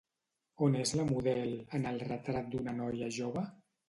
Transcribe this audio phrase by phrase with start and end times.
[0.67, 3.45] On és la model en el Retrat d'una noia jove?